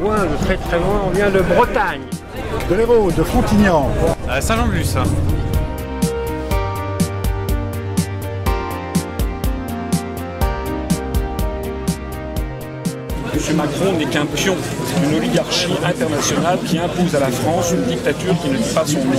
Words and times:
loin, 0.00 0.24
de 0.24 0.44
très 0.44 0.56
très 0.56 0.78
loin, 0.78 1.02
on 1.06 1.10
vient 1.10 1.30
de 1.30 1.40
Bretagne. 1.40 2.02
De 2.68 2.74
l'Hérault, 2.74 3.10
de 3.10 3.22
Frontignan. 3.22 3.90
À 4.28 4.40
Saint-Jean-de-Luz. 4.40 4.96
M. 13.48 13.56
Macron 13.56 13.92
n'est 13.92 14.06
qu'un 14.06 14.26
pion 14.26 14.56
d'une 15.02 15.14
oligarchie 15.16 15.72
internationale 15.84 16.58
qui 16.66 16.78
impose 16.78 17.14
à 17.14 17.20
la 17.20 17.30
France 17.30 17.72
une 17.72 17.84
dictature 17.84 18.34
qui 18.42 18.48
ne 18.48 18.56
dit 18.56 18.74
pas 18.74 18.84
son 18.86 18.98
nom. 18.98 19.12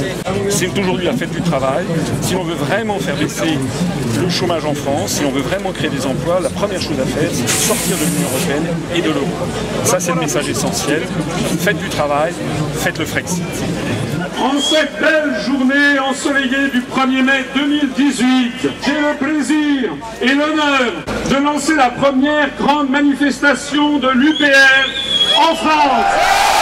C'est 0.50 0.78
aujourd'hui 0.78 1.06
la 1.06 1.14
fête 1.14 1.32
du 1.32 1.42
travail. 1.42 1.86
Si 2.22 2.34
l'on 2.34 2.44
veut 2.44 2.56
vraiment 2.56 3.00
faire 3.00 3.16
baisser 3.16 3.58
le 4.22 4.30
chômage 4.30 4.66
en 4.66 4.74
France, 4.74 5.14
si 5.14 5.26
on 5.26 5.32
veut 5.32 5.42
vraiment 5.42 5.72
créer 5.72 5.90
des 5.90 6.06
emplois, 6.06 6.40
la 6.42 6.50
première 6.50 6.82
chose 6.82 7.00
à 7.00 7.06
faire, 7.06 7.30
c'est 7.32 7.48
sortir 7.48 7.98
de 7.98 8.04
l'Union 8.04 8.28
européenne 8.34 8.66
et 8.96 9.02
de 9.02 9.10
l'euro. 9.10 9.28
Ça, 9.84 10.00
c'est 10.00 10.14
le 10.14 10.20
message 10.20 10.50
essentiel. 10.50 11.04
Faites 11.60 11.78
du 11.78 11.90
travail, 11.90 12.34
faites 12.76 13.00
le 13.00 13.06
Frexit. 13.06 13.44
En 14.36 14.60
cette 14.60 15.00
belle 15.00 15.36
journée 15.46 16.00
ensoleillée 16.00 16.70
du 16.72 16.82
1er 16.82 17.24
mai 17.24 17.46
2018, 17.56 18.52
j'ai 18.62 18.92
le 18.92 19.16
plaisir 19.18 19.90
et 20.22 20.28
l'honneur 20.28 20.92
de 21.30 21.36
lancer 21.44 21.76
la 21.76 21.90
première 21.90 22.50
grande 22.60 22.90
manifestation 22.90 24.00
de 24.00 24.10
l'UPR 24.10 25.50
en 25.50 25.56
France. 25.56 26.57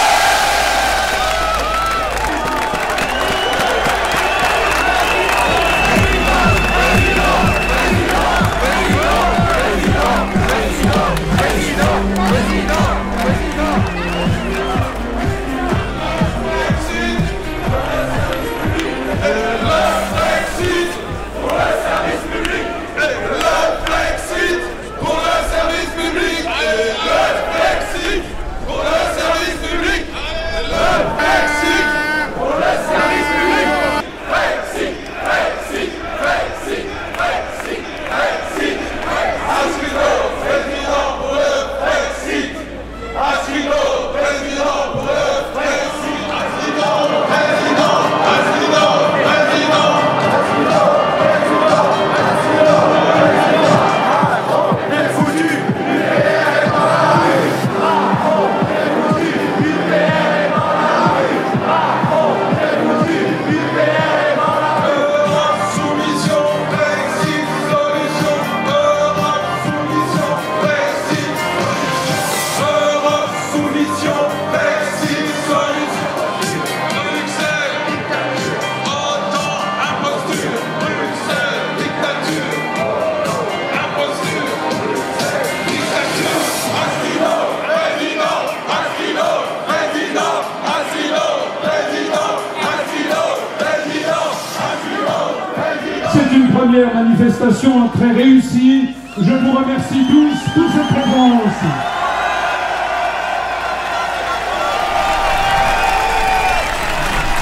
Première 96.65 96.95
manifestation 96.95 97.89
très 97.89 98.11
réussie. 98.11 98.89
Je 99.17 99.31
vous 99.31 99.51
remercie 99.51 100.05
tous 100.09 100.51
pour 100.53 100.71
cette 100.71 100.87
présence. 100.87 101.61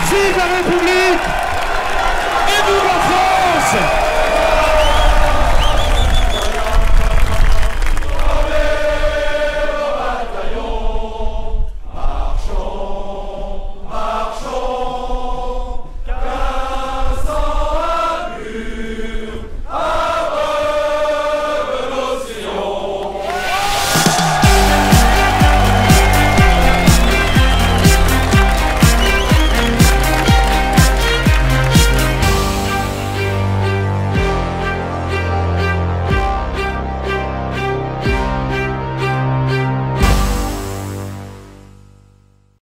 Vive 0.09 0.37
la 0.37 0.57
République 0.57 1.32